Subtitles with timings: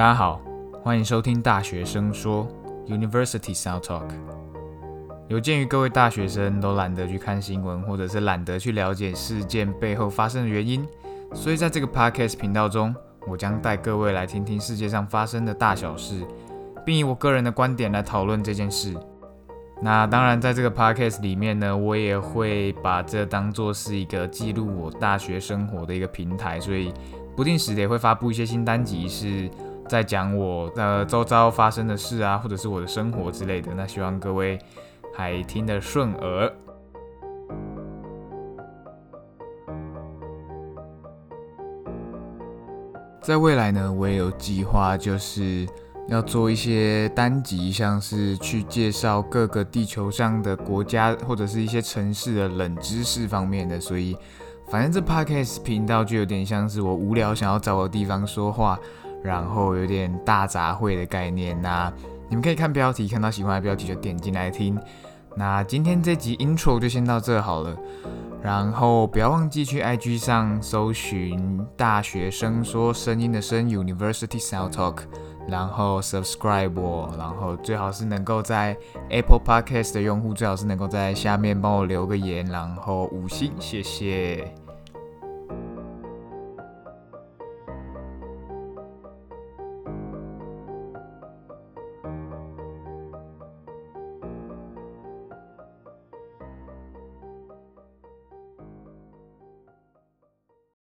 [0.00, 0.40] 大家好，
[0.82, 2.48] 欢迎收听大学生说
[2.86, 4.08] University Sound Talk。
[5.28, 10.88] 有鉴于各位大学生都懒得去看新闻，或者是懒得去了解事件背后发生的原因，
[11.34, 16.26] 所以在这个 podcast 频道中，我将带各位来听听世界上发生的大小事，
[16.82, 18.96] 并以我个人的观点来讨论这件事。
[19.82, 26.90] 那当然，在这个 podcast 里面呢，我也会把这当做是一个记录我大学生活的一个平台，所以
[27.36, 29.50] 不定时的也会发布一些新单集，是
[29.90, 33.72] 在讲我的周遭发生的事啊，或者是我的生活之类的。
[33.74, 34.56] 那希望各位
[35.12, 36.52] 还听得顺耳。
[43.20, 45.66] 在未来呢，我也有计划，就是
[46.06, 53.80] 要做一些单集，像是去介绍各个地球上的国家或者是一些城市的冷知识方面的。
[53.80, 54.16] 所以，
[54.68, 58.78] 反正这 podcast 频道就有点像是我无聊想要找个地方说话，
[59.22, 61.92] 然后有点大杂烩的概念呐。
[62.28, 64.78] 你们可以看标题，看到喜欢的标题就点进来听。
[65.36, 67.76] 那今天这集 intro 就先到这好了。
[68.42, 75.00] 然后不要忘记去 IG 上搜寻“大学生说声音的声 University Sound Talk”，
[75.46, 78.74] 然后 subscribe 我，然后最好是能够在
[79.10, 84.54] Apple Podcast 的用户最好是能够在下面帮我留个言，然后五星，谢谢。